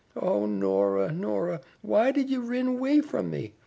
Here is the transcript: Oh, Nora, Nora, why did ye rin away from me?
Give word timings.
Oh, 0.15 0.47
Nora, 0.47 1.11
Nora, 1.11 1.61
why 1.83 2.09
did 2.09 2.27
ye 2.31 2.37
rin 2.37 2.65
away 2.65 3.01
from 3.01 3.29
me? 3.29 3.53